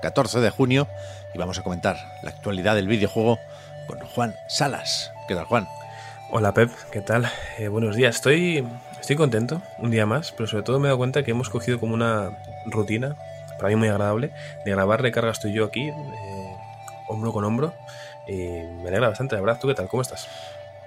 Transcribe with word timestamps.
14 0.00 0.40
de 0.40 0.50
junio 0.50 0.88
y 1.34 1.38
vamos 1.38 1.58
a 1.58 1.62
comentar 1.62 1.96
la 2.22 2.30
actualidad 2.30 2.74
del 2.74 2.88
videojuego 2.88 3.38
con 3.86 3.98
Juan 4.00 4.34
Salas. 4.48 5.12
¿Qué 5.26 5.34
tal, 5.34 5.44
Juan? 5.44 5.68
Hola 6.30 6.52
Pep, 6.52 6.70
¿qué 6.90 7.00
tal? 7.00 7.30
Eh, 7.58 7.68
buenos 7.68 7.96
días, 7.96 8.16
estoy, 8.16 8.66
estoy 9.00 9.16
contento, 9.16 9.62
un 9.78 9.90
día 9.90 10.06
más, 10.06 10.32
pero 10.32 10.46
sobre 10.46 10.62
todo 10.62 10.78
me 10.78 10.86
he 10.86 10.88
dado 10.88 10.98
cuenta 10.98 11.22
que 11.22 11.30
hemos 11.30 11.48
cogido 11.48 11.80
como 11.80 11.94
una 11.94 12.38
rutina, 12.66 13.16
para 13.56 13.70
mí 13.70 13.76
muy 13.76 13.88
agradable, 13.88 14.30
de 14.64 14.70
grabar 14.70 15.00
recargas 15.00 15.40
tú 15.40 15.48
y 15.48 15.54
yo 15.54 15.64
aquí, 15.64 15.88
eh, 15.88 16.56
hombro 17.08 17.32
con 17.32 17.44
hombro, 17.44 17.74
y 18.28 18.60
me 18.82 18.88
alegra 18.88 19.08
bastante, 19.08 19.34
la 19.34 19.40
verdad. 19.40 19.58
¿Tú 19.58 19.68
qué 19.68 19.74
tal? 19.74 19.88
¿Cómo 19.88 20.02
estás? 20.02 20.28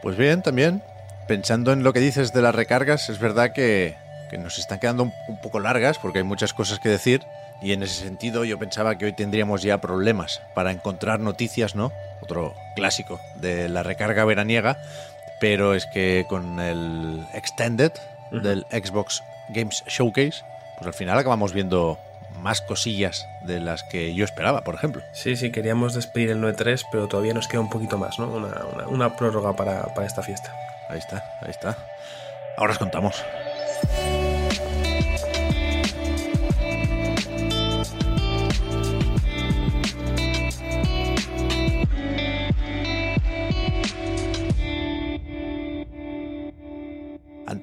Pues 0.02 0.16
bien, 0.16 0.42
también. 0.42 0.84
Pensando 1.28 1.74
en 1.74 1.84
lo 1.84 1.92
que 1.92 2.00
dices 2.00 2.34
de 2.34 2.42
las 2.42 2.54
recargas, 2.54 3.10
es 3.10 3.20
verdad 3.20 3.52
que, 3.52 3.96
que 4.32 4.38
nos 4.38 4.58
están 4.58 4.80
quedando 4.80 5.04
un, 5.04 5.14
un 5.28 5.40
poco 5.42 5.60
largas 5.60 6.00
porque 6.00 6.20
hay 6.20 6.24
muchas 6.24 6.54
cosas 6.54 6.80
que 6.80 6.90
decir 6.90 7.22
y 7.62 7.74
en 7.74 7.84
ese 7.84 8.04
sentido 8.04 8.44
yo 8.44 8.58
pensaba 8.58 8.98
que 8.98 9.06
hoy 9.06 9.14
tendríamos 9.14 9.62
ya 9.62 9.80
problemas 9.80 10.42
para 10.56 10.72
encontrar 10.72 11.20
noticias, 11.20 11.76
¿no? 11.76 11.92
Otro 12.22 12.56
clásico 12.76 13.20
de 13.36 13.70
la 13.70 13.84
recarga 13.84 14.26
veraniega, 14.26 14.78
pero 15.40 15.76
es 15.76 15.86
que 15.86 16.26
con 16.28 16.60
el 16.60 17.24
Extended 17.34 17.92
del 18.32 18.66
Xbox 18.72 19.24
Games 19.50 19.84
Showcase, 19.86 20.44
pues 20.78 20.88
al 20.88 20.94
final 20.94 21.20
acabamos 21.20 21.54
viendo 21.54 22.00
más 22.40 22.62
cosillas 22.62 23.28
de 23.44 23.60
las 23.60 23.84
que 23.84 24.16
yo 24.16 24.26
esperaba, 24.26 24.64
por 24.64 24.74
ejemplo. 24.74 25.04
Sí, 25.14 25.36
sí, 25.36 25.52
queríamos 25.52 25.94
despedir 25.94 26.32
el 26.32 26.42
9.3, 26.42 26.86
pero 26.92 27.08
todavía 27.08 27.34
nos 27.34 27.48
queda 27.48 27.62
un 27.62 27.70
poquito 27.70 27.98
más, 27.98 28.18
¿no? 28.18 28.28
Una, 28.28 28.66
una, 28.74 28.88
una 28.88 29.16
prórroga 29.16 29.56
para, 29.56 29.94
para 29.94 30.08
esta 30.08 30.24
fiesta. 30.24 30.52
Ahí 30.90 30.98
está, 30.98 31.24
ahí 31.42 31.52
está. 31.52 31.78
Ahora 32.58 32.74
os 32.74 32.80
contamos. 32.80 33.24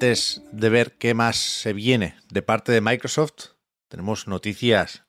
Antes 0.00 0.42
de 0.52 0.68
ver 0.68 0.92
qué 0.92 1.12
más 1.12 1.34
se 1.34 1.72
viene 1.72 2.14
de 2.30 2.40
parte 2.40 2.70
de 2.70 2.80
Microsoft, 2.80 3.56
tenemos 3.88 4.28
noticias 4.28 5.02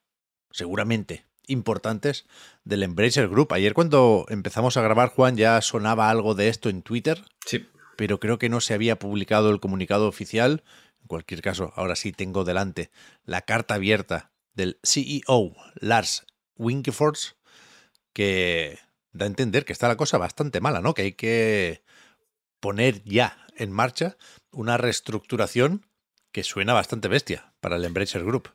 seguramente 0.50 1.28
importantes 1.46 2.26
del 2.64 2.82
Embracer 2.82 3.30
Group. 3.30 3.54
Ayer 3.54 3.76
cuando 3.76 4.26
empezamos 4.30 4.78
a 4.78 4.82
grabar, 4.82 5.10
Juan, 5.10 5.38
ya 5.38 5.62
sonaba 5.62 6.10
algo 6.10 6.34
de 6.34 6.50
esto 6.50 6.70
en 6.70 6.82
Twitter, 6.82 7.24
Sí. 7.46 7.68
pero 7.98 8.20
creo 8.20 8.40
que 8.40 8.50
no 8.50 8.62
se 8.62 8.74
había 8.74 8.98
publicado 8.98 9.52
el 9.52 9.60
comunicado 9.60 10.08
oficial. 10.08 10.64
En 11.02 11.08
cualquier 11.08 11.44
caso, 11.44 11.72
ahora 11.76 11.96
sí 11.96 12.12
tengo 12.12 12.44
delante 12.44 12.90
la 13.26 13.44
carta 13.44 13.76
abierta 13.76 14.32
del 14.56 14.80
CEO 14.82 15.56
Lars 15.76 16.26
Winkefors, 16.56 17.36
que 18.12 18.80
da 19.12 19.26
a 19.26 19.28
entender 19.28 19.66
que 19.66 19.74
está 19.74 19.88
la 19.88 19.98
cosa 19.98 20.18
bastante 20.18 20.62
mala, 20.62 20.82
¿no? 20.82 20.96
Que 20.96 21.04
hay 21.04 21.12
que 21.14 21.84
poner 22.60 23.04
ya 23.04 23.38
en 23.60 23.72
marcha 23.72 24.18
una 24.52 24.78
reestructuración 24.78 25.86
que 26.32 26.44
suena 26.44 26.74
bastante 26.74 27.08
bestia 27.08 27.54
para 27.60 27.76
el 27.76 27.86
Embracer 27.86 28.24
Group. 28.24 28.50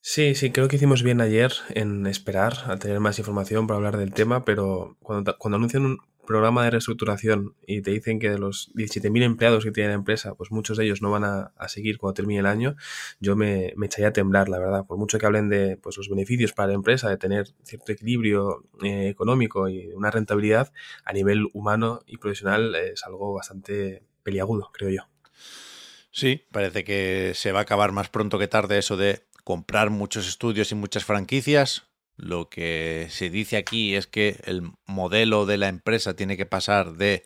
Sí, 0.00 0.34
sí, 0.34 0.50
creo 0.50 0.68
que 0.68 0.76
hicimos 0.76 1.02
bien 1.02 1.20
ayer 1.20 1.52
en 1.70 2.06
esperar 2.06 2.54
a 2.66 2.78
tener 2.78 3.00
más 3.00 3.18
información 3.18 3.66
para 3.66 3.76
hablar 3.76 3.96
del 3.96 4.12
tema, 4.12 4.44
pero 4.44 4.96
cuando, 5.00 5.36
anuncian 5.44 5.84
un 5.84 5.98
programa 6.24 6.64
de 6.64 6.70
reestructuración 6.70 7.56
y 7.66 7.80
te 7.82 7.90
dicen 7.90 8.18
que 8.18 8.30
de 8.30 8.38
los 8.38 8.70
17.000 8.74 9.22
empleados 9.22 9.64
que 9.64 9.72
tiene 9.72 9.88
la 9.88 9.94
empresa, 9.94 10.34
pues 10.34 10.50
muchos 10.50 10.76
de 10.76 10.84
ellos 10.84 11.02
no 11.02 11.10
van 11.10 11.24
a, 11.24 11.52
seguir 11.68 11.98
cuando 11.98 12.14
termine 12.14 12.40
el 12.40 12.46
año, 12.46 12.76
yo 13.18 13.34
me, 13.34 13.72
me, 13.76 13.86
echaría 13.86 14.08
a 14.08 14.12
temblar, 14.12 14.48
la 14.48 14.58
verdad. 14.58 14.86
Por 14.86 14.98
mucho 14.98 15.18
que 15.18 15.26
hablen 15.26 15.48
de 15.48 15.76
pues, 15.78 15.96
los 15.96 16.08
beneficios 16.08 16.52
para 16.52 16.68
la 16.68 16.74
empresa, 16.74 17.08
de 17.08 17.16
tener 17.16 17.48
cierto 17.64 17.92
equilibrio 17.92 18.64
eh, 18.82 19.08
económico 19.08 19.68
y 19.68 19.88
una 19.94 20.10
rentabilidad, 20.10 20.72
a 21.04 21.12
nivel 21.12 21.48
humano 21.54 22.00
y 22.06 22.18
profesional 22.18 22.74
es 22.74 23.04
algo 23.04 23.34
bastante 23.34 24.07
peliagudo, 24.22 24.70
creo 24.72 24.90
yo. 24.90 25.08
Sí, 26.10 26.46
parece 26.50 26.84
que 26.84 27.32
se 27.34 27.52
va 27.52 27.60
a 27.60 27.62
acabar 27.62 27.92
más 27.92 28.08
pronto 28.08 28.38
que 28.38 28.48
tarde 28.48 28.78
eso 28.78 28.96
de 28.96 29.26
comprar 29.44 29.90
muchos 29.90 30.26
estudios 30.28 30.72
y 30.72 30.74
muchas 30.74 31.04
franquicias. 31.04 31.84
Lo 32.16 32.48
que 32.48 33.06
se 33.10 33.30
dice 33.30 33.56
aquí 33.56 33.94
es 33.94 34.06
que 34.06 34.40
el 34.44 34.72
modelo 34.86 35.46
de 35.46 35.58
la 35.58 35.68
empresa 35.68 36.16
tiene 36.16 36.36
que 36.36 36.46
pasar 36.46 36.94
de 36.94 37.24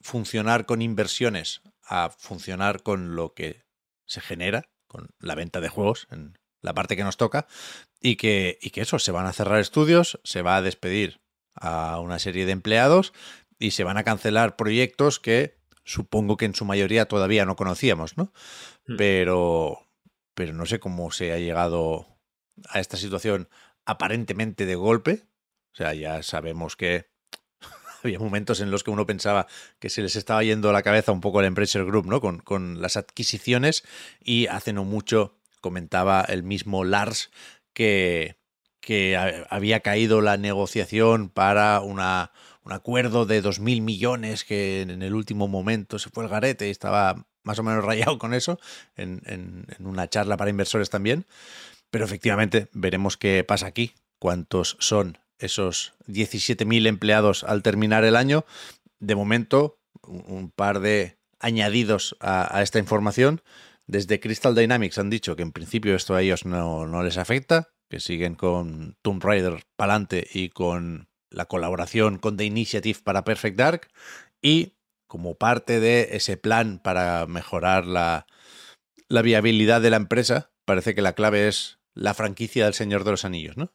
funcionar 0.00 0.66
con 0.66 0.82
inversiones 0.82 1.62
a 1.82 2.10
funcionar 2.10 2.82
con 2.82 3.16
lo 3.16 3.32
que 3.32 3.64
se 4.06 4.20
genera, 4.20 4.68
con 4.86 5.08
la 5.18 5.34
venta 5.34 5.60
de 5.60 5.68
juegos 5.68 6.06
en 6.10 6.36
la 6.60 6.74
parte 6.74 6.96
que 6.96 7.04
nos 7.04 7.16
toca, 7.16 7.46
y 8.00 8.16
que, 8.16 8.58
y 8.60 8.70
que 8.70 8.82
eso, 8.82 8.98
se 8.98 9.12
van 9.12 9.26
a 9.26 9.32
cerrar 9.32 9.60
estudios, 9.60 10.20
se 10.24 10.42
va 10.42 10.56
a 10.56 10.62
despedir 10.62 11.20
a 11.54 12.00
una 12.00 12.18
serie 12.18 12.44
de 12.44 12.52
empleados 12.52 13.12
y 13.58 13.70
se 13.70 13.84
van 13.84 13.96
a 13.96 14.04
cancelar 14.04 14.56
proyectos 14.56 15.18
que 15.18 15.58
supongo 15.86 16.36
que 16.36 16.44
en 16.44 16.54
su 16.54 16.66
mayoría 16.66 17.06
todavía 17.06 17.46
no 17.46 17.56
conocíamos, 17.56 18.18
¿no? 18.18 18.32
Mm. 18.86 18.96
Pero, 18.96 19.86
pero 20.34 20.52
no 20.52 20.66
sé 20.66 20.78
cómo 20.78 21.10
se 21.12 21.32
ha 21.32 21.38
llegado 21.38 22.06
a 22.68 22.80
esta 22.80 22.96
situación 22.98 23.48
aparentemente 23.86 24.66
de 24.66 24.74
golpe. 24.74 25.22
O 25.72 25.76
sea, 25.76 25.94
ya 25.94 26.22
sabemos 26.22 26.76
que 26.76 27.06
había 28.02 28.18
momentos 28.18 28.60
en 28.60 28.70
los 28.70 28.82
que 28.82 28.90
uno 28.90 29.06
pensaba 29.06 29.46
que 29.78 29.88
se 29.88 30.02
les 30.02 30.16
estaba 30.16 30.42
yendo 30.42 30.72
la 30.72 30.82
cabeza 30.82 31.12
un 31.12 31.20
poco 31.20 31.38
al 31.38 31.46
Embracer 31.46 31.84
Group, 31.84 32.06
¿no? 32.06 32.20
Con, 32.20 32.40
con 32.40 32.82
las 32.82 32.96
adquisiciones 32.96 33.84
y 34.20 34.48
hace 34.48 34.72
no 34.72 34.84
mucho 34.84 35.38
comentaba 35.60 36.22
el 36.22 36.42
mismo 36.42 36.84
Lars 36.84 37.30
que, 37.72 38.36
que 38.80 39.16
había 39.48 39.80
caído 39.80 40.20
la 40.20 40.36
negociación 40.36 41.28
para 41.28 41.80
una, 41.80 42.32
un 42.66 42.72
acuerdo 42.72 43.26
de 43.26 43.42
2.000 43.42 43.80
millones 43.80 44.44
que 44.44 44.82
en 44.82 45.00
el 45.00 45.14
último 45.14 45.46
momento 45.46 46.00
se 46.00 46.10
fue 46.10 46.24
el 46.24 46.30
garete 46.30 46.66
y 46.66 46.70
estaba 46.70 47.24
más 47.44 47.60
o 47.60 47.62
menos 47.62 47.84
rayado 47.84 48.18
con 48.18 48.34
eso 48.34 48.58
en, 48.96 49.66
una 49.78 50.08
charla 50.08 50.36
para 50.36 50.50
inversores 50.50 50.90
también. 50.90 51.26
Pero 51.90 52.04
efectivamente 52.04 52.68
veremos 52.72 53.16
qué 53.16 53.44
pasa 53.44 53.68
aquí, 53.68 53.94
cuántos 54.18 54.76
son 54.80 55.18
esos 55.38 55.94
17.000 56.08 56.88
empleados 56.88 57.44
al 57.44 57.62
terminar 57.62 58.04
el 58.04 58.16
año. 58.16 58.44
De 58.98 59.14
momento, 59.14 59.78
un 60.02 60.50
par 60.50 60.80
de 60.80 61.18
añadidos 61.38 62.16
a, 62.18 62.58
a, 62.58 62.62
esta 62.62 62.80
información. 62.80 63.42
Desde 63.86 64.18
Crystal 64.18 64.56
Dynamics 64.56 64.98
han 64.98 65.10
dicho 65.10 65.36
que 65.36 65.42
en 65.42 65.52
principio 65.52 65.94
esto 65.94 66.16
a 66.16 66.22
ellos 66.22 66.44
no, 66.44 66.88
no 66.88 67.04
les 67.04 67.16
afecta, 67.16 67.68
que 67.88 68.00
siguen 68.00 68.34
con 68.34 68.96
Tomb 69.02 69.22
Raider 69.22 69.62
palante 69.76 70.26
y 70.32 70.48
con 70.48 71.05
la 71.30 71.46
colaboración 71.46 72.18
con 72.18 72.36
The 72.36 72.44
Initiative 72.44 73.00
para 73.02 73.24
Perfect 73.24 73.56
Dark. 73.56 73.88
Y 74.42 74.74
como 75.06 75.36
parte 75.36 75.80
de 75.80 76.08
ese 76.12 76.36
plan 76.36 76.80
para 76.82 77.26
mejorar 77.26 77.86
la, 77.86 78.26
la 79.08 79.22
viabilidad 79.22 79.80
de 79.80 79.90
la 79.90 79.96
empresa, 79.96 80.50
parece 80.64 80.94
que 80.94 81.02
la 81.02 81.14
clave 81.14 81.48
es 81.48 81.78
la 81.94 82.14
franquicia 82.14 82.64
del 82.64 82.74
Señor 82.74 83.04
de 83.04 83.12
los 83.12 83.24
Anillos, 83.24 83.56
¿no? 83.56 83.72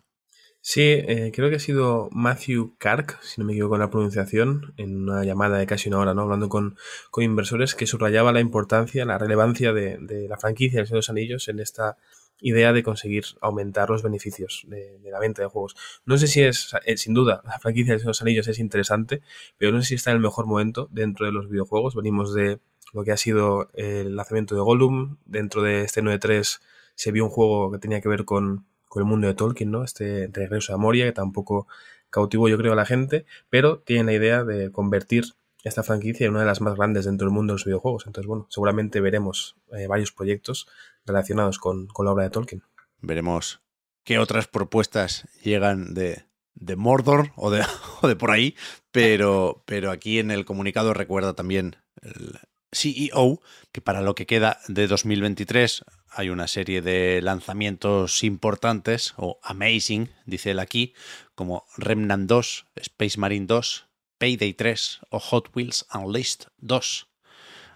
Sí, 0.64 0.82
eh, 0.84 1.32
creo 1.34 1.50
que 1.50 1.56
ha 1.56 1.60
sido 1.60 2.08
Matthew 2.12 2.76
Kark, 2.78 3.18
si 3.24 3.42
no 3.42 3.48
me 3.48 3.54
equivoco 3.54 3.76
en 3.76 3.82
la 3.82 3.90
pronunciación, 3.90 4.76
en 4.78 5.10
una 5.10 5.24
llamada 5.24 5.58
de 5.58 5.66
casi 5.66 5.90
una 5.90 5.98
hora, 5.98 6.14
¿no? 6.14 6.22
Hablando 6.22 6.50
con, 6.50 6.78
con 7.10 7.24
inversores, 7.24 7.74
que 7.74 7.88
subrayaba 7.88 8.32
la 8.32 8.42
importancia, 8.42 9.04
la 9.06 9.18
relevancia 9.18 9.74
de, 9.74 9.98
de 9.98 10.28
la 10.28 10.38
franquicia 10.38 10.78
del 10.78 10.86
Señor 10.86 10.98
de 10.98 11.00
los 11.00 11.10
Anillos 11.10 11.48
en 11.48 11.60
esta 11.60 11.98
idea 12.42 12.74
de 12.74 12.84
conseguir 12.84 13.24
aumentar 13.40 13.90
los 13.90 14.04
beneficios 14.04 14.66
de, 14.68 15.00
la 15.04 15.20
venta 15.20 15.42
de 15.42 15.48
juegos. 15.48 15.76
No 16.06 16.18
sé 16.18 16.28
si 16.28 16.42
es, 16.42 16.74
eh, 16.86 16.98
sin 16.98 17.14
duda, 17.14 17.42
la 17.46 17.60
franquicia 17.60 17.96
de 17.98 18.04
los 18.04 18.22
Anillos 18.22 18.48
es 18.48 18.60
interesante, 18.60 19.22
pero 19.58 19.72
no 19.72 19.82
sé 19.82 19.90
si 19.90 19.96
está 19.96 20.12
en 20.12 20.18
el 20.18 20.24
mejor 20.24 20.46
momento 20.46 20.90
dentro 20.92 21.26
de 21.26 21.32
los 21.32 21.50
videojuegos. 21.50 21.96
Venimos 21.96 22.34
de 22.34 22.60
lo 22.94 23.04
que 23.04 23.12
ha 23.12 23.18
sido 23.18 23.70
el 23.74 24.16
lanzamiento 24.16 24.56
de 24.56 24.62
Gollum, 24.62 25.18
dentro 25.26 25.62
de 25.62 25.84
este 25.84 26.02
9.3 26.02 26.60
se 26.96 27.12
vio 27.12 27.24
un 27.24 27.30
juego 27.30 27.72
que 27.72 27.80
tenía 27.80 28.02
que 28.02 28.10
ver 28.10 28.26
con, 28.26 28.66
con 28.88 29.02
el 29.02 29.08
mundo 29.08 29.28
de 29.28 29.34
Tolkien, 29.34 29.72
¿no? 29.72 29.84
Este 29.84 30.30
regreso 30.34 30.74
a 30.74 30.78
Moria, 30.78 31.06
que 31.06 31.14
tampoco 31.14 31.68
cautivó 32.10 32.50
yo 32.50 32.58
creo 32.58 32.74
a 32.74 32.76
la 32.76 32.86
gente, 32.86 33.26
pero 33.50 33.80
tienen 33.80 34.08
la 34.08 34.14
idea 34.14 34.44
de 34.44 34.72
convertir 34.72 35.24
esta 35.64 35.84
franquicia 35.84 36.26
en 36.26 36.32
una 36.32 36.42
de 36.42 36.48
las 36.48 36.62
más 36.62 36.76
grandes 36.76 37.06
dentro 37.06 37.28
del 37.28 37.34
mundo 37.34 37.54
de 37.54 37.56
los 37.56 37.66
videojuegos. 37.66 38.06
Entonces, 38.08 38.28
bueno, 38.28 38.48
seguramente 38.50 39.00
veremos 39.00 39.56
eh, 39.72 39.88
varios 39.88 40.12
proyectos 40.12 40.68
relacionados 41.06 41.60
con, 41.60 41.88
con, 41.88 42.06
la 42.06 42.12
obra 42.12 42.24
de 42.24 42.30
Tolkien. 42.30 42.64
Veremos 43.00 43.62
qué 44.04 44.20
otras 44.20 44.48
propuestas 44.48 45.28
llegan 45.44 45.94
de, 45.94 46.26
de 46.54 46.76
Mordor 46.76 47.32
o 47.36 47.52
de, 47.52 47.66
o 48.02 48.08
de 48.08 48.16
por 48.16 48.32
ahí, 48.32 48.56
pero, 48.92 49.64
pero 49.66 49.92
aquí 49.92 50.20
en 50.20 50.32
el 50.32 50.46
comunicado 50.46 50.94
recuerda 50.94 51.34
también 51.34 51.78
el 52.02 52.40
CEO 52.74 53.42
que 53.72 53.82
para 53.82 54.02
lo 54.02 54.16
que 54.16 54.26
queda 54.26 54.60
de 54.68 54.88
2023 54.88 55.84
hay 56.10 56.30
una 56.30 56.48
serie 56.48 56.82
de 56.82 57.22
lanzamientos 57.22 58.24
importantes 58.24 59.14
o 59.18 59.40
amazing, 59.44 60.10
dice 60.26 60.52
él 60.52 60.60
aquí, 60.60 60.94
como 61.36 61.66
Remnant 61.78 62.28
2, 62.28 62.66
Space 62.76 63.20
Marine 63.20 63.46
2, 63.46 63.88
Payday 64.18 64.54
3 64.54 65.00
o 65.10 65.20
Hot 65.20 65.50
Wheels 65.56 65.86
Unleashed 65.94 66.48
2. 66.58 67.08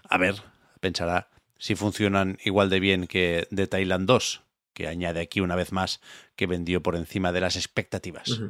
A 0.08 0.18
ver, 0.18 0.42
pensará 0.80 1.30
si 1.58 1.74
funcionan 1.74 2.38
igual 2.44 2.70
de 2.70 2.80
bien 2.80 3.06
que 3.06 3.46
de 3.50 3.66
Thailand 3.66 4.06
2, 4.06 4.42
que 4.72 4.88
añade 4.88 5.20
aquí 5.20 5.40
una 5.40 5.56
vez 5.56 5.72
más 5.72 6.00
que 6.36 6.46
vendió 6.46 6.82
por 6.82 6.96
encima 6.96 7.32
de 7.32 7.40
las 7.40 7.56
expectativas. 7.56 8.40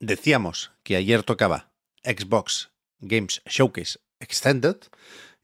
Decíamos 0.00 0.72
que 0.82 0.96
ayer 0.96 1.22
tocaba 1.22 1.70
Xbox 2.04 2.70
Games 3.00 3.42
Showcase 3.46 3.98
Extended 4.18 4.76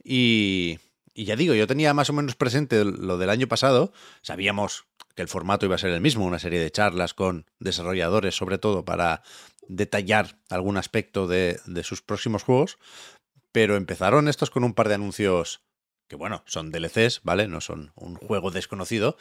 y, 0.03 0.79
y 1.15 1.25
ya 1.25 1.37
digo, 1.37 1.55
yo 1.55 1.67
tenía 1.67 1.93
más 1.95 2.11
o 2.11 2.15
menos 2.15 2.37
presente 2.37 2.85
lo 2.85 3.19
del 3.19 3.31
año 3.31 3.49
pasado, 3.49 3.93
sabíamos 4.23 4.87
que 5.15 5.23
el 5.23 5.29
formato 5.29 5.67
iba 5.67 5.75
a 5.75 5.79
ser 5.79 5.91
el 5.91 6.01
mismo, 6.01 6.25
una 6.25 6.39
serie 6.39 6.61
de 6.61 6.71
charlas 6.71 7.13
con 7.13 7.47
desarrolladores 7.59 8.35
sobre 8.35 8.59
todo 8.59 8.85
para 8.85 9.23
detallar 9.69 10.39
algún 10.49 10.77
aspecto 10.79 11.27
de, 11.27 11.61
de 11.67 11.85
sus 11.85 12.03
próximos 12.03 12.43
juegos, 12.43 12.79
pero 13.53 13.77
empezaron 13.77 14.29
estos 14.29 14.51
con 14.51 14.65
un 14.65 14.73
par 14.73 14.89
de 14.89 14.95
anuncios 14.95 15.61
que 16.13 16.17
bueno, 16.17 16.43
son 16.45 16.71
DLCs, 16.71 17.23
¿vale? 17.25 17.49
No 17.49 17.63
son 17.63 17.93
un 17.95 18.17
juego 18.17 18.51
desconocido, 18.51 19.17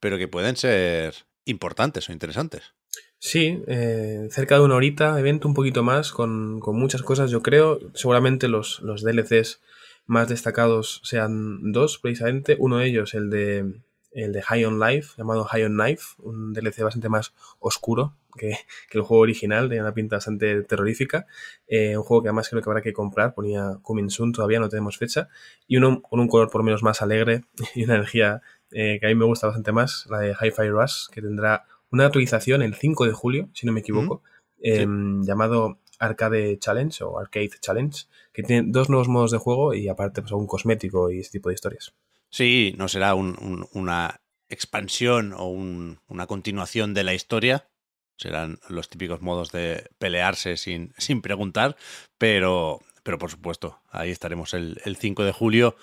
pero 0.00 0.18
que 0.18 0.26
pueden 0.26 0.56
ser 0.56 1.14
importantes 1.44 2.08
o 2.08 2.12
interesantes. 2.12 2.74
Sí, 3.20 3.62
eh, 3.68 4.26
cerca 4.28 4.56
de 4.56 4.62
una 4.62 4.74
horita, 4.74 5.20
evento 5.20 5.46
un 5.46 5.54
poquito 5.54 5.84
más, 5.84 6.10
con, 6.10 6.58
con 6.58 6.76
muchas 6.76 7.02
cosas, 7.02 7.30
yo 7.30 7.42
creo. 7.42 7.78
Seguramente 7.94 8.48
los, 8.48 8.80
los, 8.80 9.04
DLCs 9.04 9.60
más 10.06 10.28
destacados 10.28 11.00
sean 11.04 11.70
dos, 11.70 11.98
precisamente. 11.98 12.56
Uno 12.58 12.78
de 12.78 12.88
ellos, 12.88 13.14
el 13.14 13.30
de, 13.30 13.74
el 14.14 14.32
de 14.32 14.42
High 14.42 14.64
on 14.64 14.78
Life, 14.78 15.14
llamado 15.16 15.44
High 15.44 15.64
on 15.64 15.74
Knife, 15.74 16.14
un 16.18 16.52
DLC 16.52 16.82
bastante 16.82 17.08
más 17.08 17.34
oscuro 17.58 18.14
que, 18.36 18.56
que 18.90 18.98
el 18.98 19.02
juego 19.02 19.22
original, 19.22 19.68
tenía 19.68 19.82
una 19.82 19.94
pinta 19.94 20.16
bastante 20.16 20.62
terrorífica. 20.62 21.26
Eh, 21.66 21.96
un 21.96 22.02
juego 22.02 22.22
que 22.22 22.28
además 22.28 22.48
creo 22.48 22.62
que 22.62 22.70
habrá 22.70 22.82
que 22.82 22.92
comprar, 22.92 23.34
ponía 23.34 23.78
Coming 23.82 24.10
Soon, 24.10 24.32
todavía 24.32 24.60
no 24.60 24.68
tenemos 24.68 24.98
fecha. 24.98 25.28
Y 25.66 25.76
uno 25.76 26.02
con 26.02 26.20
un 26.20 26.28
color 26.28 26.50
por 26.50 26.60
lo 26.60 26.64
menos 26.64 26.82
más 26.82 27.02
alegre 27.02 27.42
y 27.74 27.84
una 27.84 27.94
energía 27.94 28.42
eh, 28.70 28.98
que 29.00 29.06
a 29.06 29.08
mí 29.08 29.14
me 29.14 29.24
gusta 29.24 29.46
bastante 29.46 29.72
más, 29.72 30.06
la 30.10 30.18
de 30.20 30.30
Hi-Fi 30.30 30.68
Rush, 30.68 31.08
que 31.10 31.20
tendrá 31.20 31.64
una 31.90 32.06
actualización 32.06 32.62
el 32.62 32.74
5 32.74 33.06
de 33.06 33.12
julio, 33.12 33.50
si 33.52 33.66
no 33.66 33.72
me 33.72 33.80
equivoco, 33.80 34.22
eh, 34.62 34.86
llamado 35.22 35.78
Arcade 35.98 36.58
Challenge 36.58 37.04
o 37.04 37.18
Arcade 37.18 37.50
Challenge, 37.60 38.06
que 38.32 38.42
tiene 38.42 38.68
dos 38.70 38.88
nuevos 38.88 39.08
modos 39.08 39.30
de 39.30 39.38
juego 39.38 39.74
y 39.74 39.88
aparte 39.88 40.22
pues, 40.22 40.32
un 40.32 40.46
cosmético 40.46 41.10
y 41.10 41.20
ese 41.20 41.32
tipo 41.32 41.50
de 41.50 41.54
historias. 41.54 41.94
Sí, 42.32 42.74
no 42.78 42.88
será 42.88 43.14
un, 43.14 43.36
un, 43.40 43.68
una 43.72 44.22
expansión 44.48 45.34
o 45.34 45.44
un, 45.48 46.00
una 46.08 46.26
continuación 46.26 46.94
de 46.94 47.04
la 47.04 47.12
historia. 47.12 47.68
Serán 48.16 48.58
los 48.68 48.88
típicos 48.88 49.20
modos 49.20 49.52
de 49.52 49.90
pelearse 49.98 50.56
sin, 50.56 50.94
sin 50.96 51.20
preguntar, 51.20 51.76
pero, 52.16 52.80
pero 53.02 53.18
por 53.18 53.30
supuesto, 53.30 53.80
ahí 53.90 54.10
estaremos 54.10 54.54
el, 54.54 54.80
el 54.86 54.96
5 54.96 55.24
de 55.24 55.32
julio. 55.32 55.76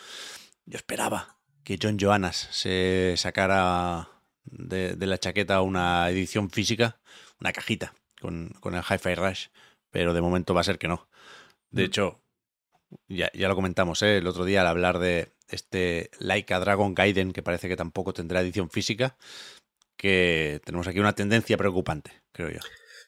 Yo 0.66 0.78
esperaba 0.78 1.38
que 1.64 1.78
John 1.80 1.98
Johannes 2.00 2.48
se 2.52 3.14
sacara 3.16 4.10
de, 4.44 4.96
de, 4.96 5.06
la 5.06 5.20
chaqueta 5.20 5.62
una 5.62 6.10
edición 6.10 6.50
física, 6.50 7.00
una 7.40 7.54
cajita 7.54 7.94
con, 8.20 8.50
con 8.60 8.74
el 8.74 8.82
Hi-Fi 8.82 9.14
Rush, 9.14 9.48
pero 9.92 10.16
de 10.16 10.22
momento 10.22 10.56
va 10.56 10.62
a 10.62 10.64
ser 10.64 10.80
que 10.80 10.88
no. 10.88 11.08
De 11.70 11.84
mm. 11.84 11.86
hecho, 11.86 12.24
ya, 13.08 13.32
ya, 13.34 13.48
lo 13.48 13.56
comentamos 13.56 14.02
¿eh? 14.02 14.18
el 14.18 14.26
otro 14.26 14.46
día 14.46 14.62
al 14.62 14.68
hablar 14.68 14.98
de 14.98 15.32
este 15.56 16.10
Laika 16.20 16.60
Dragon 16.60 16.94
Gaiden, 16.94 17.32
que 17.32 17.44
parece 17.44 17.68
que 17.68 17.76
tampoco 17.76 18.14
tendrá 18.14 18.42
edición 18.42 18.70
física, 18.70 19.16
que 19.98 20.62
tenemos 20.66 20.88
aquí 20.88 21.00
una 21.00 21.14
tendencia 21.14 21.58
preocupante, 21.58 22.12
creo 22.32 22.50
yo. 22.50 22.60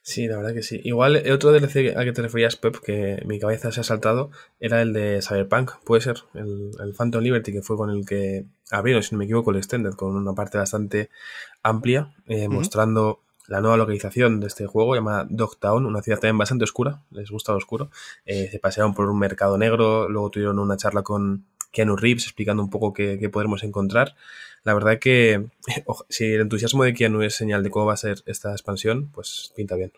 Sí, 0.03 0.27
la 0.27 0.37
verdad 0.37 0.53
que 0.53 0.63
sí. 0.63 0.81
Igual 0.83 1.15
el 1.15 1.31
otro 1.31 1.51
DLC 1.51 1.95
al 1.95 2.05
que 2.05 2.11
te 2.11 2.23
referías, 2.23 2.55
Pep, 2.55 2.77
que 2.83 3.21
mi 3.25 3.39
cabeza 3.39 3.71
se 3.71 3.81
ha 3.81 3.83
saltado, 3.83 4.31
era 4.59 4.81
el 4.81 4.93
de 4.93 5.21
Cyberpunk, 5.21 5.71
puede 5.85 6.01
ser, 6.01 6.17
el, 6.33 6.71
el 6.79 6.93
Phantom 6.93 7.21
Liberty, 7.21 7.51
que 7.51 7.61
fue 7.61 7.77
con 7.77 7.91
el 7.91 8.05
que 8.05 8.45
abrieron, 8.71 9.03
si 9.03 9.13
no 9.13 9.19
me 9.19 9.25
equivoco, 9.25 9.51
el 9.51 9.57
Extended, 9.57 9.93
con 9.93 10.15
una 10.15 10.33
parte 10.33 10.57
bastante 10.57 11.09
amplia, 11.61 12.15
eh, 12.25 12.47
uh 12.47 12.49
-huh. 12.49 12.53
mostrando 12.53 13.21
la 13.47 13.61
nueva 13.61 13.77
localización 13.77 14.39
de 14.39 14.47
este 14.47 14.65
juego, 14.65 14.95
llamada 14.95 15.27
Dogtown, 15.29 15.85
una 15.85 16.01
ciudad 16.01 16.19
también 16.19 16.37
bastante 16.37 16.63
oscura, 16.63 17.03
les 17.11 17.29
gusta 17.29 17.51
lo 17.51 17.57
oscuro. 17.57 17.91
Eh, 18.25 18.47
se 18.49 18.59
pasearon 18.59 18.93
por 18.93 19.09
un 19.09 19.19
mercado 19.19 19.57
negro, 19.57 20.09
luego 20.09 20.31
tuvieron 20.31 20.57
una 20.57 20.77
charla 20.77 21.03
con 21.03 21.45
Keanu 21.71 21.95
Reeves 21.95 22.23
explicando 22.23 22.63
un 22.63 22.69
poco 22.69 22.93
qué, 22.93 23.17
qué 23.19 23.29
podremos 23.29 23.63
encontrar. 23.63 24.15
La 24.63 24.73
verdad 24.73 24.99
que 24.99 25.45
si 26.09 26.25
el 26.25 26.41
entusiasmo 26.41 26.83
de 26.83 26.93
Keanu 26.93 27.21
es 27.21 27.35
señal 27.35 27.63
de 27.63 27.69
cómo 27.69 27.85
va 27.85 27.93
a 27.93 27.97
ser 27.97 28.23
esta 28.25 28.51
expansión, 28.51 29.09
pues 29.11 29.51
pinta 29.55 29.75
bien. 29.75 29.91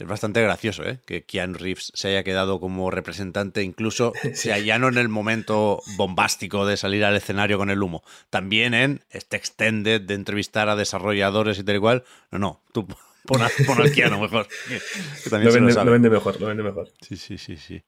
Es 0.00 0.06
bastante 0.06 0.40
gracioso, 0.40 0.82
¿eh? 0.82 0.98
Que 1.04 1.24
Keanu 1.24 1.58
Reeves 1.58 1.92
se 1.94 2.08
haya 2.08 2.24
quedado 2.24 2.58
como 2.58 2.90
representante, 2.90 3.62
incluso, 3.62 4.14
sí. 4.22 4.34
sea, 4.34 4.58
ya 4.58 4.78
no 4.78 4.88
en 4.88 4.96
el 4.96 5.10
momento 5.10 5.82
bombástico 5.98 6.64
de 6.64 6.78
salir 6.78 7.04
al 7.04 7.16
escenario 7.16 7.58
con 7.58 7.68
el 7.68 7.82
humo, 7.82 8.02
también 8.30 8.72
en 8.72 9.04
este 9.10 9.36
extended 9.36 10.00
de 10.00 10.14
entrevistar 10.14 10.70
a 10.70 10.76
desarrolladores 10.76 11.58
y 11.58 11.64
tal 11.64 11.76
y 11.76 11.80
cual. 11.80 12.04
No, 12.30 12.38
no, 12.38 12.62
tú 12.72 12.86
pon, 13.26 13.42
a, 13.42 13.50
pon 13.66 13.82
al 13.82 13.92
Keanu 13.92 14.18
mejor. 14.18 14.48
Que 14.68 15.30
lo, 15.30 15.52
vende, 15.52 15.74
lo, 15.74 15.84
lo, 15.84 15.90
vende, 15.90 16.08
mejor, 16.08 16.40
lo 16.40 16.46
vende 16.46 16.62
mejor. 16.62 16.88
Sí, 17.02 17.18
sí, 17.18 17.36
sí, 17.36 17.58
sí. 17.58 17.82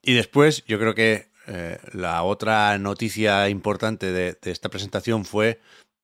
Y 0.00 0.14
después, 0.14 0.64
yo 0.66 0.78
creo 0.78 0.94
que 0.94 1.26
eh, 1.48 1.78
la 1.92 2.22
otra 2.22 2.76
noticia 2.78 3.48
importante 3.48 4.12
de, 4.12 4.38
de 4.40 4.50
esta 4.50 4.68
presentación 4.68 5.24
fue 5.24 5.60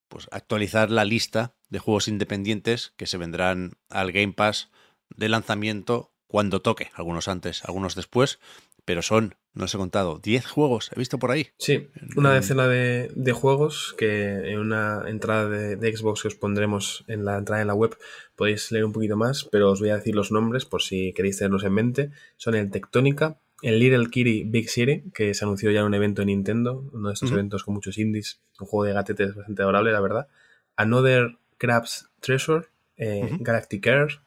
pues, 0.09 0.27
actualizar 0.31 0.91
la 0.91 1.05
lista 1.05 1.55
de 1.69 1.79
juegos 1.79 2.09
independientes 2.09 2.95
que 2.97 3.07
se 3.07 3.19
vendrán 3.19 3.73
al 3.91 4.13
Game 4.13 4.33
Pass 4.33 4.71
de 5.17 5.29
lanzamiento 5.29 6.13
cuando 6.27 6.63
toque, 6.63 6.91
algunos 6.95 7.29
antes, 7.29 7.65
algunos 7.65 7.95
después, 7.95 8.41
pero 8.85 9.03
son, 9.03 9.37
no 9.53 9.65
os 9.65 9.75
he 9.75 9.79
contado, 9.79 10.19
10 10.19 10.47
juegos, 10.47 10.91
he 10.95 10.99
visto 10.99 11.19
por 11.19 11.31
ahí. 11.31 11.49
Sí, 11.59 11.89
una 12.17 12.33
decena 12.33 12.67
de, 12.67 13.11
de 13.15 13.33
juegos 13.33 13.95
que 13.97 14.51
en 14.53 14.59
una 14.59 15.05
entrada 15.07 15.49
de, 15.49 15.77
de, 15.77 15.97
Xbox 15.97 16.23
que 16.23 16.29
os 16.29 16.35
pondremos 16.35 17.05
en 17.07 17.25
la 17.25 17.39
entrada 17.39 17.63
en 17.63 17.69
la 17.69 17.75
web 17.75 17.97
podéis 18.37 18.73
leer 18.73 18.85
un 18.85 18.93
poquito 18.93 19.17
más, 19.17 19.45
pero 19.51 19.71
os 19.71 19.81
voy 19.81 19.91
a 19.91 19.97
decir 19.97 20.15
los 20.15 20.33
nombres 20.33 20.65
por 20.65 20.83
si 20.83 21.13
queréis 21.13 21.39
tenerlos 21.39 21.65
en 21.65 21.73
mente. 21.73 22.11
Son 22.37 22.55
el 22.55 22.71
Tectónica, 22.71 23.41
el 23.65 23.79
Little 23.79 24.11
Kitty 24.11 24.45
Big 24.45 24.69
City, 24.69 25.05
que 25.15 25.33
se 25.33 25.43
anunció 25.43 25.71
ya 25.71 25.81
en 25.81 25.87
un 25.87 25.95
evento 25.95 26.21
de 26.21 26.27
Nintendo, 26.27 26.85
uno 26.93 27.09
de 27.09 27.15
estos 27.15 27.31
uh 27.31 27.33
-huh. 27.33 27.39
eventos 27.39 27.65
con 27.65 27.73
muchos 27.73 27.97
indies, 27.97 28.43
un 28.61 28.67
juego 28.67 28.85
de 28.85 28.93
gatetes 28.93 29.35
bastante 29.35 29.63
adorable, 29.63 29.91
la 29.91 30.03
verdad. 30.03 30.29
Another 30.77 31.39
Crab's 31.57 32.11
Treasure, 32.21 32.67
eh, 32.99 33.23
uh 33.25 33.27
-huh. 33.27 33.39
Galactic 33.41 33.87
Air, 33.87 34.21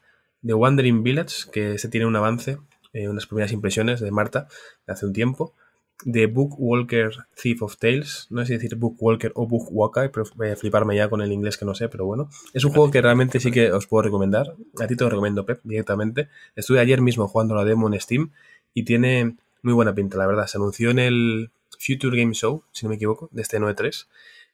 The 0.44 0.54
Wandering 0.54 1.04
Village, 1.04 1.50
que 1.52 1.78
se 1.78 1.88
tiene 1.88 2.06
un 2.06 2.16
avance, 2.16 2.58
eh, 2.92 3.08
unas 3.08 3.26
primeras 3.26 3.52
impresiones 3.52 4.00
de 4.00 4.10
Marta 4.10 4.48
de 4.86 4.92
hace 4.92 5.06
un 5.06 5.12
tiempo. 5.12 5.54
The 6.04 6.26
Bookwalker 6.26 7.10
Thief 7.40 7.62
of 7.62 7.76
Tales, 7.76 8.26
no 8.30 8.40
sé 8.40 8.46
si 8.46 8.52
decir 8.54 8.76
Bookwalker 8.76 9.32
o 9.36 9.46
Bookwalker, 9.46 10.10
pero 10.10 10.26
voy 10.34 10.48
a 10.48 10.56
fliparme 10.56 10.96
ya 10.96 11.08
con 11.08 11.20
el 11.22 11.30
inglés 11.30 11.56
que 11.56 11.64
no 11.64 11.74
sé, 11.74 11.88
pero 11.88 12.06
bueno. 12.06 12.28
Es 12.54 12.64
un 12.64 12.72
juego 12.72 12.90
que 12.90 13.02
realmente 13.02 13.38
sí 13.38 13.50
que 13.52 13.70
os 13.72 13.86
puedo 13.86 14.02
recomendar. 14.02 14.54
A 14.80 14.86
ti 14.86 14.96
te 14.96 15.04
lo 15.04 15.10
recomiendo, 15.10 15.44
Pep, 15.44 15.60
directamente. 15.62 16.28
Estuve 16.56 16.80
ayer 16.80 17.00
mismo 17.00 17.28
jugando 17.28 17.54
la 17.54 17.64
demo 17.64 17.88
en 17.88 18.00
Steam 18.00 18.30
y 18.74 18.84
tiene 18.84 19.36
muy 19.62 19.74
buena 19.74 19.94
pinta, 19.94 20.16
la 20.18 20.26
verdad. 20.26 20.46
Se 20.46 20.58
anunció 20.58 20.90
en 20.90 20.98
el 20.98 21.50
Future 21.78 22.16
Game 22.16 22.34
Show, 22.34 22.64
si 22.72 22.84
no 22.86 22.90
me 22.90 22.96
equivoco, 22.96 23.28
de 23.32 23.42
este 23.42 23.58
9.3. 23.58 24.06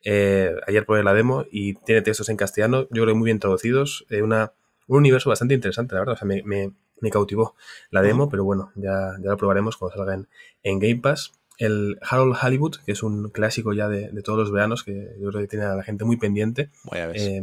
Eh, 0.06 0.54
ayer 0.66 0.84
probé 0.84 1.02
la 1.02 1.14
demo 1.14 1.46
y 1.50 1.74
tiene 1.74 2.02
textos 2.02 2.28
en 2.28 2.36
castellano, 2.36 2.86
yo 2.90 3.02
creo 3.02 3.14
muy 3.14 3.26
bien 3.26 3.38
traducidos. 3.38 4.06
Eh, 4.10 4.22
una 4.22 4.52
un 4.86 4.98
universo 4.98 5.30
bastante 5.30 5.54
interesante, 5.54 5.94
la 5.94 6.00
verdad. 6.00 6.14
O 6.14 6.18
sea, 6.18 6.26
me, 6.26 6.42
me, 6.42 6.72
me 7.00 7.10
cautivó 7.10 7.54
la 7.90 8.02
demo, 8.02 8.28
pero 8.28 8.44
bueno, 8.44 8.72
ya, 8.74 9.14
ya 9.20 9.30
lo 9.30 9.36
probaremos 9.36 9.76
cuando 9.76 9.96
salga 9.96 10.14
en, 10.14 10.28
en, 10.62 10.78
Game 10.78 11.00
Pass. 11.00 11.32
El 11.56 11.98
Harold 12.02 12.36
Hollywood, 12.42 12.76
que 12.84 12.92
es 12.92 13.02
un 13.02 13.30
clásico 13.30 13.72
ya 13.72 13.88
de, 13.88 14.10
de, 14.10 14.22
todos 14.22 14.38
los 14.38 14.50
veranos, 14.50 14.82
que 14.82 15.14
yo 15.20 15.30
creo 15.30 15.40
que 15.40 15.48
tiene 15.48 15.64
a 15.64 15.76
la 15.76 15.84
gente 15.84 16.04
muy 16.04 16.16
pendiente. 16.16 16.70
Eh, 16.92 17.40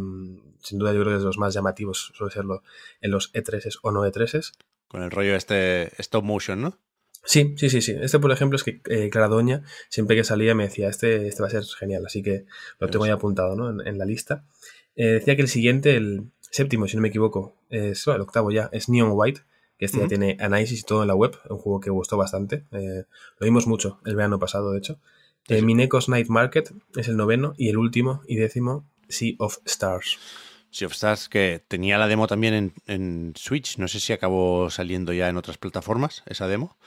sin 0.60 0.78
duda, 0.78 0.94
yo 0.94 1.00
creo 1.00 1.14
que 1.14 1.16
es 1.16 1.22
de 1.22 1.28
los 1.28 1.38
más 1.38 1.54
llamativos, 1.54 2.12
suele 2.14 2.34
serlo 2.34 2.62
en 3.00 3.12
los 3.12 3.34
E3s 3.34 3.80
o 3.82 3.92
no 3.92 4.06
E3s. 4.06 4.52
Con 4.92 5.04
el 5.04 5.12
rollo 5.12 5.38
este 5.38 5.90
stop 6.02 6.26
motion, 6.26 6.62
¿no? 6.62 6.78
Sí, 7.24 7.54
sí, 7.56 7.70
sí, 7.70 7.82
sí. 7.82 7.96
Este, 8.02 8.20
por 8.20 8.32
ejemplo, 8.32 8.58
es 8.58 8.64
que 8.64 8.82
eh, 8.90 9.10
Clara 9.10 9.30
Doña, 9.30 9.64
siempre 9.88 10.18
que 10.18 10.26
salía, 10.26 10.54
me 10.54 10.64
decía, 10.64 10.90
este, 10.90 11.28
este 11.28 11.42
va 11.42 11.48
a 11.48 11.52
ser 11.52 11.64
genial, 11.64 12.06
así 12.06 12.22
que 12.22 12.46
lo 12.80 12.90
tengo 12.90 13.06
ya 13.06 13.14
apuntado 13.14 13.56
¿no? 13.56 13.70
en, 13.70 13.88
en 13.88 13.98
la 13.98 14.04
lista. 14.06 14.44
Eh, 14.98 15.06
decía 15.06 15.38
que 15.38 15.44
el 15.44 15.48
siguiente, 15.48 15.96
el, 15.96 16.32
séptimo, 16.52 16.88
si 16.88 16.98
no 16.98 17.02
me 17.02 17.08
equivoco, 17.08 17.56
es 17.70 18.06
el 18.06 18.20
octavo 18.20 18.52
ya, 18.52 18.70
es 18.74 18.90
Neon 18.90 19.12
White, 19.14 19.42
que 19.78 19.86
este 19.86 19.98
uh 19.98 20.02
-huh. 20.02 20.04
ya 20.04 20.10
tiene 20.10 20.38
análisis 20.40 20.82
y 20.82 20.84
todo 20.84 21.02
en 21.04 21.08
la 21.08 21.16
web, 21.16 21.38
un 21.50 21.58
juego 21.58 21.80
que 21.80 21.90
gustó 21.90 22.18
bastante. 22.18 22.66
Eh, 22.72 23.06
lo 23.40 23.46
vimos 23.46 23.66
mucho 23.66 24.00
el 24.06 24.16
verano 24.16 24.40
pasado, 24.40 24.72
de 24.72 24.80
hecho. 24.80 25.00
Sí, 25.48 25.56
eh, 25.56 25.62
Minecos 25.62 26.10
Night 26.10 26.28
Market 26.28 26.72
es 26.96 27.08
el 27.08 27.16
noveno 27.16 27.54
y 27.58 27.70
el 27.70 27.78
último 27.78 28.22
y 28.28 28.36
décimo, 28.36 28.86
Sea 29.08 29.34
of 29.40 29.58
Stars. 29.66 30.20
Sea 30.72 30.88
of 30.88 30.94
Stars 30.94 31.30
que 31.30 31.64
tenía 31.68 31.98
la 31.98 32.08
demo 32.08 32.28
también 32.28 32.54
en, 32.54 32.74
en, 32.88 33.34
Switch. 33.36 33.78
No 33.78 33.88
sé 33.88 34.00
si 34.00 34.14
acabó 34.14 34.70
saliendo 34.70 35.14
ya 35.14 35.30
en 35.30 35.38
otras 35.38 35.58
plataformas 35.58 36.24
esa 36.26 36.48
demo, 36.48 36.78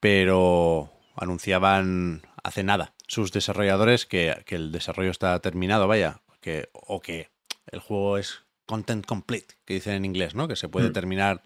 pero 0.00 0.92
anunciaban 1.16 2.22
hace 2.42 2.62
nada 2.62 2.94
sus 3.06 3.32
desarrolladores 3.32 4.06
que, 4.06 4.42
que 4.46 4.56
el 4.56 4.72
desarrollo 4.72 5.10
está 5.10 5.38
terminado, 5.40 5.88
vaya, 5.88 6.20
que, 6.40 6.68
o 6.72 7.00
que 7.00 7.28
el 7.66 7.80
juego 7.80 8.18
es 8.18 8.42
content 8.66 9.04
complete, 9.04 9.56
que 9.64 9.74
dicen 9.74 9.94
en 9.94 10.04
inglés, 10.04 10.34
¿no? 10.34 10.46
Que 10.46 10.56
se 10.56 10.68
puede 10.68 10.90
mm. 10.90 10.92
terminar 10.92 11.42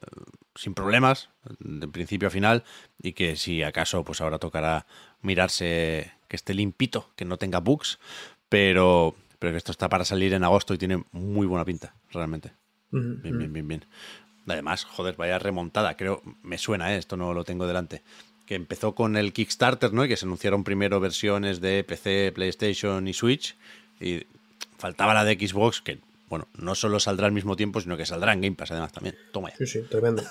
eh, 0.00 0.06
sin 0.54 0.74
problemas, 0.74 1.28
de 1.58 1.86
principio 1.88 2.28
a 2.28 2.30
final, 2.30 2.64
y 2.98 3.12
que 3.12 3.36
si 3.36 3.62
acaso, 3.62 4.04
pues 4.04 4.20
ahora 4.20 4.38
tocará 4.38 4.86
mirarse 5.20 6.12
que 6.28 6.36
esté 6.36 6.54
limpito, 6.54 7.10
que 7.14 7.24
no 7.24 7.36
tenga 7.36 7.60
bugs, 7.60 7.98
pero, 8.48 9.14
pero 9.42 9.54
que 9.54 9.58
esto 9.58 9.72
está 9.72 9.88
para 9.88 10.04
salir 10.04 10.34
en 10.34 10.44
agosto 10.44 10.72
y 10.72 10.78
tiene 10.78 11.02
muy 11.10 11.48
buena 11.48 11.64
pinta, 11.64 11.96
realmente. 12.12 12.52
Bien, 12.92 13.20
bien, 13.20 13.52
bien, 13.52 13.66
bien. 13.66 13.84
Además, 14.46 14.84
joder, 14.84 15.16
vaya 15.16 15.36
remontada, 15.40 15.96
creo, 15.96 16.22
me 16.44 16.58
suena, 16.58 16.94
¿eh? 16.94 16.98
esto 16.98 17.16
no 17.16 17.34
lo 17.34 17.42
tengo 17.42 17.66
delante. 17.66 18.04
Que 18.46 18.54
empezó 18.54 18.94
con 18.94 19.16
el 19.16 19.32
Kickstarter, 19.32 19.92
¿no? 19.92 20.04
Y 20.04 20.08
que 20.08 20.16
se 20.16 20.26
anunciaron 20.26 20.62
primero 20.62 21.00
versiones 21.00 21.60
de 21.60 21.82
PC, 21.82 22.30
PlayStation 22.32 23.08
y 23.08 23.14
Switch. 23.14 23.56
Y 24.00 24.28
faltaba 24.78 25.12
la 25.12 25.24
de 25.24 25.34
Xbox, 25.34 25.82
que 25.82 25.98
bueno, 26.28 26.46
no 26.54 26.76
solo 26.76 27.00
saldrá 27.00 27.26
al 27.26 27.32
mismo 27.32 27.56
tiempo, 27.56 27.80
sino 27.80 27.96
que 27.96 28.06
saldrá 28.06 28.34
en 28.34 28.42
Game 28.42 28.54
Pass 28.54 28.70
además 28.70 28.92
también. 28.92 29.16
Toma 29.32 29.50
ya. 29.50 29.56
Sí, 29.56 29.66
sí, 29.66 29.82
tremendo. 29.90 30.22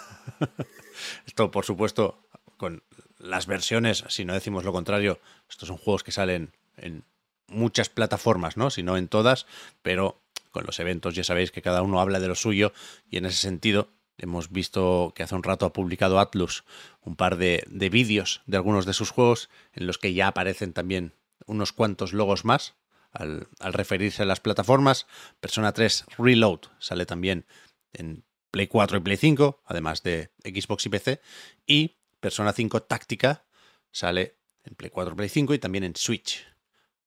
Esto, 1.28 1.52
por 1.52 1.66
supuesto, 1.66 2.18
con 2.56 2.82
las 3.20 3.46
versiones, 3.46 4.06
si 4.08 4.24
no 4.24 4.34
decimos 4.34 4.64
lo 4.64 4.72
contrario, 4.72 5.20
estos 5.50 5.68
son 5.68 5.76
juegos 5.76 6.02
que 6.02 6.14
salen 6.14 6.54
en 6.78 7.04
muchas 7.52 7.90
plataformas, 7.90 8.58
¿no? 8.58 8.70
Si 8.70 8.84
no 8.84 8.98
en 8.98 9.08
todas, 9.08 9.46
pero 9.82 10.22
con 10.52 10.66
los 10.66 10.80
eventos 10.80 11.16
ya 11.16 11.24
sabéis 11.24 11.52
que 11.52 11.62
cada 11.62 11.82
uno 11.82 12.02
habla 12.02 12.20
de 12.20 12.28
lo 12.28 12.36
suyo 12.36 12.74
y 13.10 13.18
en 13.18 13.26
ese 13.26 13.38
sentido 13.38 13.90
hemos 14.18 14.52
visto 14.52 15.14
que 15.16 15.24
hace 15.24 15.36
un 15.36 15.44
rato 15.44 15.66
ha 15.66 15.74
publicado 15.74 16.20
Atlus 16.20 16.64
un 17.02 17.16
par 17.16 17.38
de, 17.38 17.64
de 17.68 17.90
vídeos 17.90 18.42
de 18.46 18.58
algunos 18.58 18.86
de 18.86 18.94
sus 18.94 19.10
juegos 19.12 19.50
en 19.74 19.88
los 19.88 19.98
que 19.98 20.14
ya 20.14 20.28
aparecen 20.28 20.74
también 20.74 21.14
unos 21.46 21.72
cuantos 21.72 22.14
logos 22.14 22.46
más 22.46 22.76
al, 23.12 23.48
referirse 23.60 24.24
a 24.24 24.26
las 24.26 24.40
plataformas. 24.40 25.08
Persona 25.40 25.74
3 25.74 26.06
Reload 26.18 26.62
sale 26.80 27.06
también 27.06 27.46
en 27.94 28.24
Play 28.52 28.68
4 28.68 28.98
y 28.98 29.02
Play 29.02 29.18
5, 29.18 29.64
además 29.66 30.04
de 30.04 30.32
Xbox 30.44 30.86
y 30.86 30.90
PC. 30.90 31.22
Y 31.66 31.98
Persona 32.20 32.54
5 32.54 32.84
Táctica 32.84 33.46
sale 33.92 34.38
en 34.64 34.76
Play 34.76 34.90
4, 34.90 35.16
Play 35.16 35.30
5 35.30 35.54
y 35.54 35.60
también 35.60 35.84
en 35.84 35.96
Switch. 35.96 36.46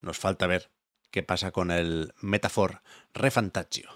Nos 0.04 0.18
falta 0.18 0.46
ver 0.46 0.70
qué 1.10 1.22
pasa 1.22 1.50
con 1.50 1.70
el 1.70 2.12
Metafor 2.20 2.82
Refantagio. 3.14 3.88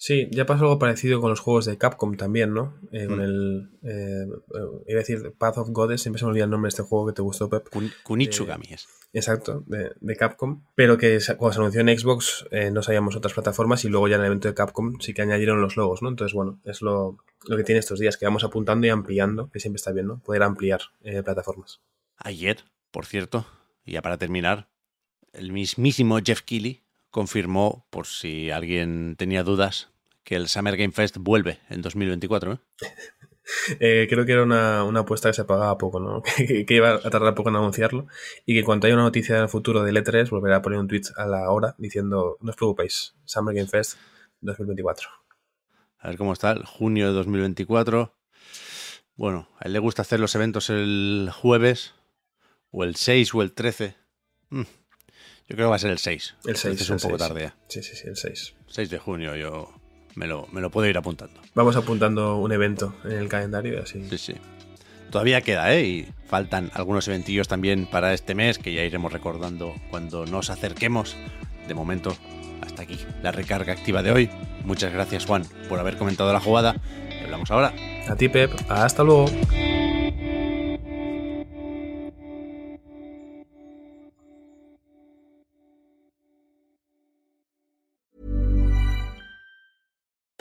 Sí, 0.00 0.28
ya 0.30 0.46
pasó 0.46 0.62
algo 0.62 0.78
parecido 0.78 1.20
con 1.20 1.30
los 1.30 1.40
juegos 1.40 1.64
de 1.64 1.76
Capcom 1.76 2.16
también, 2.16 2.54
¿no? 2.54 2.78
Eh, 2.92 3.06
con 3.08 3.18
mm. 3.18 3.22
el. 3.22 3.70
Eh, 3.82 4.26
iba 4.86 4.98
a 4.98 5.02
decir 5.02 5.34
Path 5.36 5.58
of 5.58 5.70
Goddess, 5.70 6.02
siempre 6.02 6.20
se 6.20 6.24
me 6.24 6.30
olvida 6.30 6.44
el 6.44 6.50
nombre 6.50 6.68
de 6.68 6.70
este 6.70 6.84
juego 6.84 7.08
que 7.08 7.12
te 7.14 7.22
gustó, 7.22 7.50
Pep. 7.50 7.68
Kunichugami 8.04 8.66
es. 8.70 8.86
Exacto, 9.12 9.64
de, 9.66 10.16
Capcom. 10.16 10.62
Pero 10.76 10.98
que 10.98 11.18
cuando 11.36 11.52
se 11.52 11.58
anunció 11.58 11.80
en 11.80 11.98
Xbox 11.98 12.46
eh, 12.52 12.70
no 12.70 12.82
sabíamos 12.82 13.16
otras 13.16 13.34
plataformas 13.34 13.84
y 13.84 13.88
luego 13.88 14.06
ya 14.06 14.14
en 14.14 14.20
el 14.20 14.26
evento 14.28 14.46
de 14.46 14.54
Capcom 14.54 15.00
sí 15.00 15.12
que 15.14 15.22
añadieron 15.22 15.60
los 15.60 15.76
logos, 15.76 16.00
¿no? 16.00 16.10
Entonces, 16.10 16.32
bueno, 16.32 16.60
es 16.64 16.80
lo, 16.80 17.16
que 17.44 17.64
tiene 17.64 17.80
estos 17.80 17.98
días, 17.98 18.16
que 18.16 18.24
vamos 18.24 18.44
apuntando 18.44 18.86
y 18.86 18.90
ampliando, 18.90 19.50
que 19.50 19.58
siempre 19.58 19.78
está 19.78 19.90
bien, 19.90 20.06
¿no? 20.06 20.20
Poder 20.20 20.44
ampliar 20.44 20.82
plataformas. 21.24 21.80
Ayer, 22.18 22.58
por 22.92 23.04
cierto, 23.04 23.46
y 23.84 23.92
ya 23.92 24.02
para 24.02 24.16
terminar, 24.16 24.68
el 25.32 25.52
mismísimo 25.52 26.18
Jeff 26.24 26.42
Keighley 26.42 26.82
confirmó, 27.10 27.86
por 27.90 28.06
si 28.06 28.50
alguien 28.50 29.16
tenía 29.16 29.42
dudas, 29.42 29.90
que 30.24 30.36
el 30.36 30.48
Summer 30.48 30.76
Game 30.76 30.92
Fest 30.92 31.16
vuelve 31.18 31.58
en 31.70 31.80
2024. 31.82 32.52
¿eh? 32.52 32.58
eh, 33.80 34.06
creo 34.10 34.26
que 34.26 34.32
era 34.32 34.42
una, 34.42 34.80
apuesta 35.00 35.30
que 35.30 35.34
se 35.34 35.44
pagaba 35.44 35.78
poco, 35.78 36.00
¿no? 36.00 36.22
que, 36.36 36.66
iba 36.68 36.94
a 36.94 37.10
tardar 37.10 37.34
poco 37.34 37.48
en 37.48 37.56
anunciarlo 37.56 38.06
y 38.44 38.54
que 38.54 38.64
cuando 38.64 38.86
haya 38.86 38.94
una 38.94 39.04
noticia 39.04 39.36
en 39.36 39.42
el 39.44 39.48
futuro 39.48 39.82
del 39.82 39.96
E3 39.96 40.28
volverá 40.30 40.56
a 40.56 40.62
poner 40.62 40.78
un 40.78 40.88
tweet 40.88 41.02
a 41.16 41.26
la 41.26 41.50
hora 41.50 41.74
diciendo 41.78 42.36
no 42.40 42.50
os 42.50 42.56
preocupéis, 42.56 43.14
Summer 43.24 43.54
Game 43.54 43.68
Fest 43.68 43.98
2024. 44.42 45.08
A 46.00 46.08
ver 46.08 46.18
cómo 46.18 46.32
está 46.32 46.52
el 46.52 46.64
junio 46.64 47.06
de 47.08 47.12
2024. 47.12 48.14
Bueno, 49.16 49.48
a 49.58 49.66
él 49.66 49.72
le 49.72 49.80
gusta 49.80 50.02
hacer 50.02 50.20
los 50.20 50.34
eventos 50.34 50.70
el 50.70 51.30
jueves 51.34 51.94
o 52.70 52.84
el 52.84 52.94
6 52.94 53.34
o 53.34 53.42
el 53.42 53.52
13. 53.52 53.96
Yo 55.48 55.56
creo 55.56 55.68
que 55.68 55.70
va 55.70 55.76
a 55.76 55.78
ser 55.78 55.90
el 55.90 55.98
6. 55.98 56.36
El 56.46 56.56
6. 56.56 56.80
Es 56.80 56.90
un 56.90 56.98
poco 56.98 57.16
tarde. 57.16 57.52
Sí, 57.68 57.82
sí, 57.82 57.96
sí, 57.96 58.06
el 58.06 58.16
6. 58.16 58.54
6 58.66 58.90
de 58.90 58.98
junio, 58.98 59.34
yo 59.34 59.72
me 60.14 60.26
lo, 60.26 60.46
me 60.52 60.60
lo 60.60 60.70
puedo 60.70 60.86
ir 60.86 60.98
apuntando. 60.98 61.40
Vamos 61.54 61.74
apuntando 61.76 62.36
un 62.36 62.52
evento 62.52 62.94
en 63.04 63.12
el 63.12 63.28
calendario 63.28 63.74
y 63.74 63.76
así. 63.78 64.06
Sí, 64.10 64.18
sí. 64.18 64.34
Todavía 65.10 65.40
queda, 65.40 65.72
¿eh? 65.74 65.86
Y 65.86 66.08
faltan 66.26 66.70
algunos 66.74 67.08
eventillos 67.08 67.48
también 67.48 67.86
para 67.86 68.12
este 68.12 68.34
mes 68.34 68.58
que 68.58 68.74
ya 68.74 68.82
iremos 68.82 69.10
recordando 69.10 69.74
cuando 69.90 70.26
nos 70.26 70.50
acerquemos. 70.50 71.16
De 71.66 71.72
momento, 71.72 72.14
hasta 72.60 72.82
aquí 72.82 72.98
la 73.22 73.32
recarga 73.32 73.72
activa 73.72 74.02
de 74.02 74.12
hoy. 74.12 74.30
Muchas 74.64 74.92
gracias, 74.92 75.24
Juan, 75.24 75.44
por 75.70 75.78
haber 75.78 75.96
comentado 75.96 76.30
la 76.30 76.40
jugada. 76.40 76.76
Hablamos 77.24 77.50
ahora. 77.50 77.72
A 78.06 78.16
ti, 78.16 78.28
Pep. 78.28 78.52
Hasta 78.68 79.02
luego. 79.02 79.26